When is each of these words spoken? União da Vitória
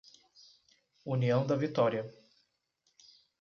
União 1.05 1.45
da 1.45 1.55
Vitória 1.55 2.11